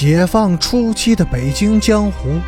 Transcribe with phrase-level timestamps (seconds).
[0.00, 2.40] 解放初期的北京江湖，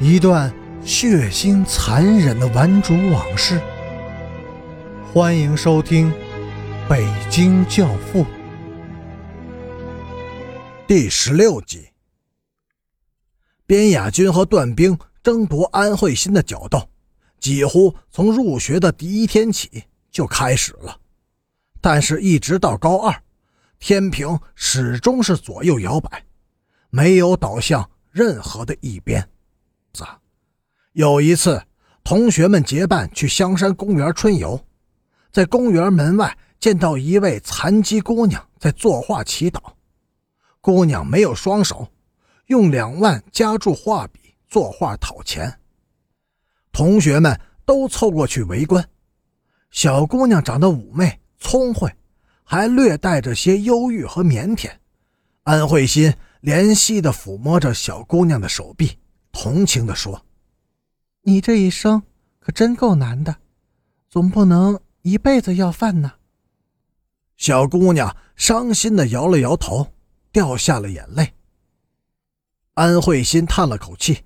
[0.00, 0.50] 一段
[0.82, 3.60] 血腥残忍的顽主往事。
[5.12, 6.10] 欢迎收听
[6.88, 8.24] 《北京教父》
[10.86, 11.88] 第十六集。
[13.66, 16.88] 边雅军和段兵争夺安慧心的角斗，
[17.38, 20.96] 几乎从入学的第一天起就开始了，
[21.78, 23.14] 但是，一直到高二，
[23.78, 26.24] 天平始终是左右摇摆。
[26.90, 29.28] 没有倒向任何的一边。
[30.92, 31.62] 有一次，
[32.02, 34.60] 同学们结伴去香山公园春游，
[35.30, 39.60] 在公园门外见到一位残疾姑娘在作画祈祷。
[40.60, 41.86] 姑娘没有双手，
[42.46, 45.60] 用两腕夹住画笔作画讨钱。
[46.72, 48.84] 同学们都凑过去围观。
[49.70, 51.94] 小姑娘长得妩媚聪慧，
[52.42, 54.70] 还略带着些忧郁和腼腆。
[55.44, 56.12] 安慧心。
[56.42, 58.98] 怜惜地抚摸着小姑娘的手臂，
[59.32, 60.24] 同情地说
[61.22, 62.02] ：“你这一生
[62.38, 63.36] 可真够难的，
[64.08, 66.12] 总不能一辈子要饭呢。”
[67.36, 69.92] 小姑娘伤心地摇了摇头，
[70.32, 71.34] 掉下了眼泪。
[72.74, 74.24] 安慧心叹了口气，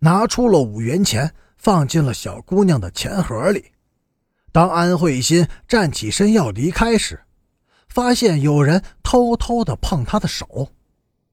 [0.00, 3.72] 拿出了五元钱，放进了小姑娘的钱盒里。
[4.50, 7.22] 当安慧心站起身要离开时，
[7.88, 10.68] 发现有人偷偷地碰她的手。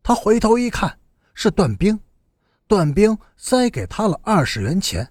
[0.10, 0.98] 他回头一看，
[1.36, 2.00] 是段兵。
[2.66, 5.08] 段兵塞给他了二十元钱。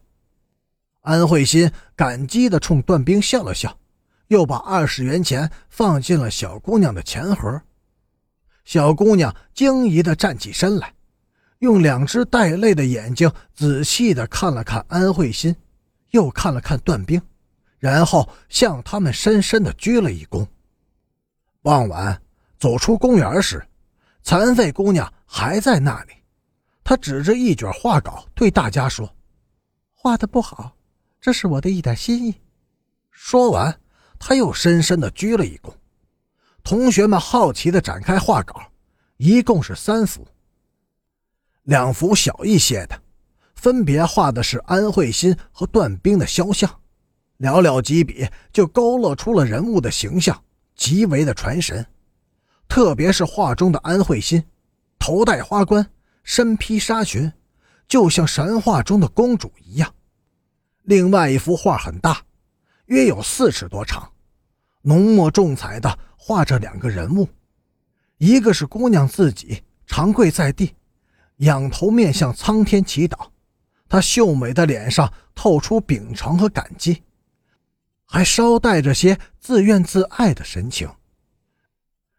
[1.03, 3.79] 安慧心感激地冲段兵笑了笑，
[4.27, 7.63] 又把二十元钱放进了小姑娘的钱盒。
[8.65, 10.93] 小姑娘惊疑地站起身来，
[11.61, 15.55] 用两只带泪的眼睛仔细地看了看安慧心，
[16.11, 17.23] 又看了看段兵，
[17.79, 20.45] 然后向他们深深地鞠了一躬。
[21.63, 22.21] 傍晚
[22.59, 23.65] 走出公园时。
[24.23, 26.13] 残废姑娘还在那里，
[26.85, 29.15] 她指着一卷画稿对大家说
[29.95, 30.77] ：“画的不好，
[31.21, 32.35] 这是我的一点心意。”
[33.11, 33.81] 说完，
[34.19, 35.73] 她又深深的鞠了一躬。
[36.63, 38.61] 同学们好奇的展开画稿，
[39.17, 40.27] 一共是三幅，
[41.63, 43.01] 两幅小一些的，
[43.55, 46.69] 分别画的是安慧心和段冰的肖像，
[47.39, 50.45] 寥寥几笔就勾勒出了人物的形象，
[50.77, 51.87] 极为的传神。
[52.69, 54.45] 特别是画中的安慧心，
[54.99, 55.91] 头戴花冠，
[56.23, 57.33] 身披纱裙，
[57.89, 59.95] 就像神话中的公主一样。
[60.83, 62.23] 另外一幅画很大，
[62.87, 64.13] 约有四尺多长，
[64.83, 67.29] 浓墨重彩的画着两个人物，
[68.19, 70.75] 一个是姑娘自己，长跪在地，
[71.39, 73.29] 仰头面向苍天祈祷，
[73.89, 77.03] 她秀美的脸上透出秉承和感激，
[78.05, 80.89] 还稍带着些自怨自艾的神情。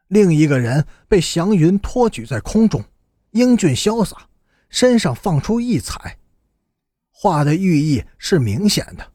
[0.09, 2.83] 另一个人被祥云托举在空中，
[3.31, 4.27] 英俊潇洒，
[4.67, 6.17] 身上放出异彩。
[7.11, 9.11] 画的寓意是明显的：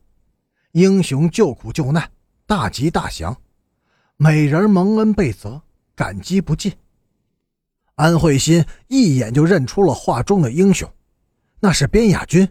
[0.71, 2.09] 英雄救苦救难，
[2.47, 3.35] 大吉大祥；
[4.17, 5.61] 美人蒙恩被泽，
[5.97, 6.73] 感激不尽。
[7.97, 10.89] 安慧心一眼就认出了画中的英雄，
[11.59, 12.49] 那是边雅君，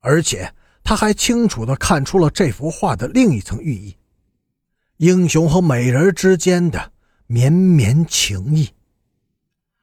[0.00, 3.96] 而且他还清楚地看出了这幅画的另一层寓意：
[4.96, 6.92] 英雄和美人之间的。
[7.28, 8.68] 绵绵情意。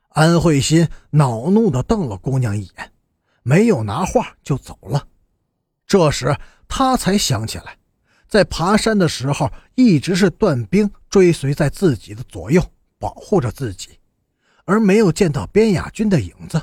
[0.09, 2.91] 安慧心恼怒地瞪了姑娘一眼，
[3.43, 5.07] 没有拿画就走了。
[5.87, 7.77] 这时他才想起来，
[8.27, 12.61] 在爬山的时候，一直是段兵追随在自己的左右，
[12.97, 13.99] 保护着自己，
[14.65, 16.61] 而没有见到边雅军的影子。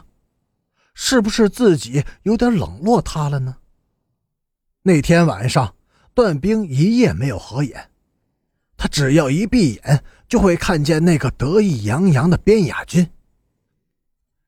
[0.94, 3.56] 是不是自己有点冷落他了呢？
[4.82, 5.75] 那天晚上，
[6.14, 7.91] 段兵一夜没有合眼。
[8.82, 13.09] 他只要一闭眼，就会看见那个得意洋洋的边雅军。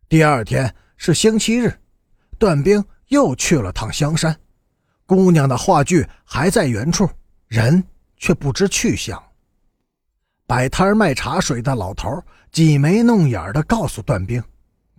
[0.08, 1.72] 第二天是星期日，
[2.36, 4.36] 段兵又去了趟香山，
[5.06, 7.08] 姑娘的话剧还在原处，
[7.46, 7.84] 人
[8.16, 9.22] 却不知去向。
[10.48, 12.20] 摆摊卖茶水的老头
[12.50, 14.42] 挤眉弄眼的告诉段兵，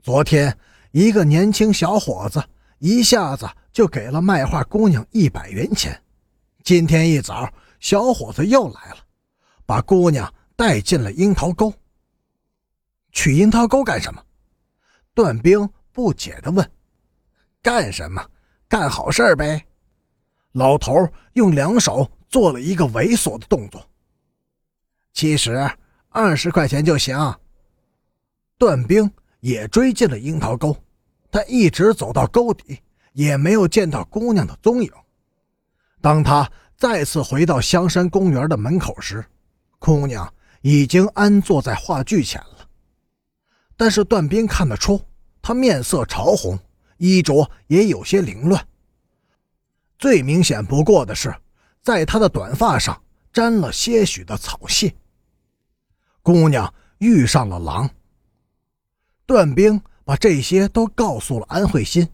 [0.02, 0.58] 昨天
[0.94, 2.42] 一个年轻小伙子
[2.80, 6.02] 一下子就给了卖画姑娘一百元钱，
[6.64, 7.52] 今天一早
[7.82, 9.00] 小伙子又来了。
[9.66, 11.74] 把姑娘带进了樱桃沟。
[13.12, 14.24] 去樱桃沟干什么？
[15.14, 16.70] 段兵不解地问。
[17.62, 18.24] 干什么？
[18.68, 19.66] 干好事呗。
[20.52, 23.86] 老头用两手做了一个猥琐的动作。
[25.14, 25.70] 其实
[26.10, 27.18] 二十块钱就行。
[28.58, 29.10] 段兵
[29.40, 30.76] 也追进了樱桃沟，
[31.32, 32.80] 他一直走到沟底，
[33.14, 34.92] 也没有见到姑娘的踪影。
[36.02, 39.26] 当他再次回到香山公园的门口时，
[39.86, 42.68] 姑娘已经安坐在话剧前了。
[43.78, 45.00] 但是段兵看得出
[45.44, 46.58] 她面色潮红，
[46.98, 48.68] 衣着也有些凌乱。
[50.00, 51.36] 最明显不过的是，
[51.84, 53.00] 在她的短发上
[53.32, 54.92] 沾了些许的草屑。
[56.24, 57.88] 姑娘遇上了狼。
[59.28, 62.10] 段兵把这些都告诉了安慧心，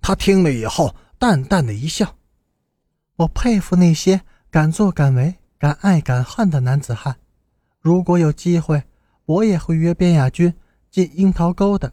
[0.00, 2.16] 他听了以后淡淡的一笑
[3.16, 5.34] ：“我佩服那些敢作敢为、
[5.64, 7.16] 敢爱敢恨的男子汉。
[7.80, 8.82] 如果有机会，
[9.24, 10.52] 我也会约边雅君
[10.90, 11.90] 进樱桃沟的。”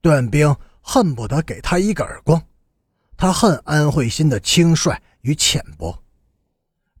[0.00, 2.42] 段兵恨不得给他一个耳光。
[3.18, 6.02] 他恨安慧心的轻率与浅薄，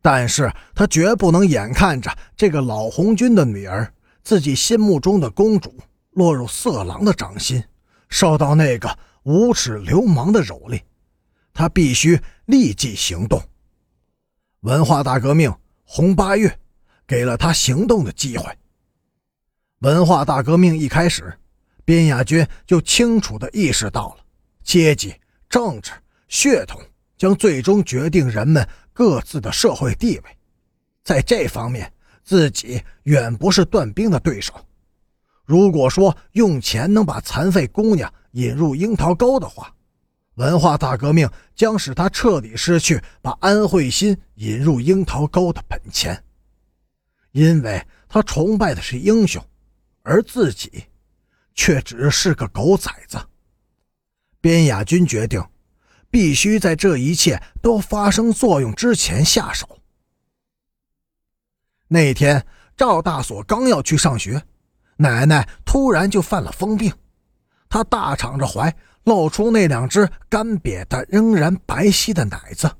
[0.02, 5.74] 但是他绝不能眼看着这个老红军的女儿，自己心目中的公主
[6.10, 7.64] 落入色狼的掌心，
[8.10, 10.78] 受到那个无耻流氓的蹂躏。
[11.54, 13.42] 他必须立即行动。
[14.60, 15.50] 文化大革命，
[15.84, 16.58] 红八月，
[17.06, 18.46] 给了他行动的机会。
[19.78, 21.32] 文化大革命一开始，
[21.82, 24.16] 边雅军就清楚地意识到了
[24.62, 25.14] 阶级、
[25.48, 25.92] 政治。
[26.28, 26.80] 血统
[27.16, 30.24] 将最终决定人们各自的社会地位，
[31.02, 31.90] 在这方面，
[32.22, 34.52] 自己远不是段兵的对手。
[35.46, 39.74] 如果说用钱能把残废姑娘引入樱桃沟的话，
[40.40, 46.24] 文化大革命将使他彻底失去把安慧心引入樱桃沟的本钱，
[47.32, 49.44] 因为他崇拜的是英雄，
[50.02, 50.86] 而自己
[51.54, 53.18] 却只是个狗崽子。
[54.40, 55.44] 边雅军决定。
[56.12, 59.78] 必须在这一切都发生作用之前下手。
[61.86, 62.44] 那天，
[62.76, 64.42] 赵大锁刚要去上学，
[64.96, 66.92] 奶奶突然就犯了疯病，
[67.68, 72.70] 她大敞着怀，露出那两只干瘪的、仍然白皙的奶子，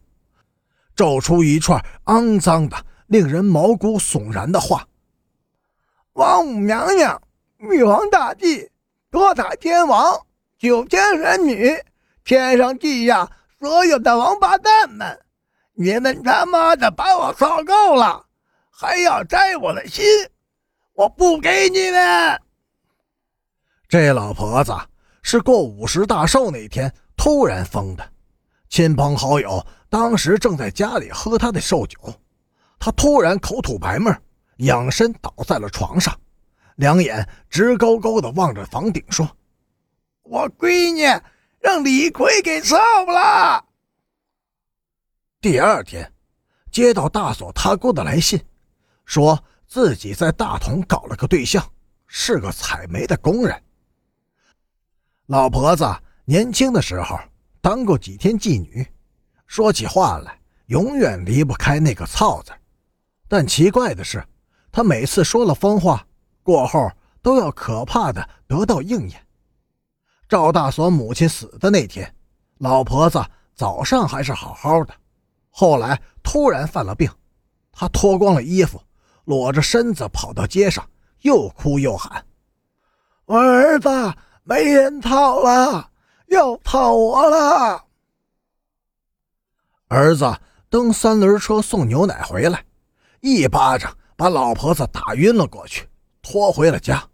[0.94, 2.76] 咒出一串肮脏的、
[3.06, 4.86] 令人毛骨悚然的话
[6.14, 7.20] ：“王母娘娘，
[7.58, 8.70] 玉皇大帝，
[9.10, 10.26] 多塔天王，
[10.58, 11.76] 九天神女。”
[12.22, 13.28] 天上地下
[13.58, 15.18] 所有的王八蛋们，
[15.72, 18.26] 你们他妈的把我操够了，
[18.70, 20.04] 还要摘我的心，
[20.92, 22.40] 我不给你们！
[23.88, 24.72] 这老婆子
[25.32, 28.12] 是过五十大寿那天突然疯的，
[28.68, 31.96] 亲朋好友当时正在家里喝他的寿酒，
[32.80, 34.12] 他突然口吐白沫，
[34.56, 36.12] 仰身倒在了床上，
[36.74, 39.24] 两眼直勾勾的望着房顶，说
[40.26, 41.04] ：“我闺女。”
[41.62, 42.76] 让李逵给操
[43.06, 43.64] 了。
[45.40, 46.12] 第二天，
[46.72, 48.44] 接到大锁他姑的来信，
[49.04, 51.64] 说自己在大同搞了个对象，
[52.08, 53.62] 是个采煤的工人。
[55.30, 55.86] 老婆子
[56.24, 57.16] 年轻的时候
[57.60, 58.84] 当过几天妓女，
[59.46, 60.36] 说起话来
[60.66, 62.50] 永远离不开那个“操”字。
[63.28, 64.26] 但奇怪的是，
[64.72, 66.04] 她每次说了疯话
[66.42, 66.90] 过后，
[67.22, 69.24] 都要可怕的得到应验。
[70.28, 72.12] 赵大锁母亲死的那天，
[72.58, 73.24] 老婆子
[73.54, 74.92] 早上还是好好的，
[75.50, 77.08] 后来突然犯了病，
[77.70, 78.82] 她脱光了衣服，
[79.26, 80.84] 裸着身子跑到街上，
[81.20, 82.26] 又哭又喊
[83.26, 83.88] ：“我儿子
[84.50, 85.92] 没人套了，
[86.26, 87.86] 要套我了！”
[89.86, 92.64] 儿子蹬三轮车送牛奶回来，
[93.20, 95.88] 一巴掌把老婆子打晕了过去，
[96.20, 97.08] 拖回了家。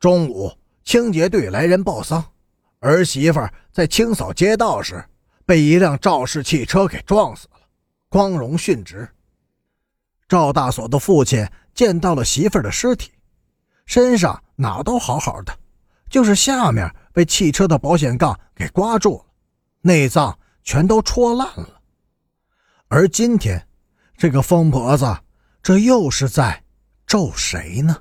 [0.00, 0.52] 中午。
[0.84, 2.24] 清洁队来人报丧，
[2.80, 3.40] 儿媳妇
[3.70, 5.02] 在清扫街道时
[5.46, 7.60] 被一辆肇事汽车给撞死了，
[8.08, 9.08] 光荣殉职。
[10.26, 13.12] 赵大锁的父亲见到了媳妇的尸体，
[13.86, 15.56] 身上哪都好好的，
[16.12, 19.24] 就是下面被汽车的保险杠给刮住了，
[19.80, 21.80] 内脏全都戳烂了。
[22.88, 23.66] 而今天，
[24.18, 25.06] 这个疯婆子，
[25.62, 26.62] 这又是在
[27.06, 27.96] 咒谁呢？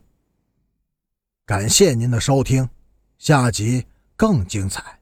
[1.46, 2.68] 感谢您的收听，
[3.18, 3.88] 下集
[4.18, 5.01] 更精彩。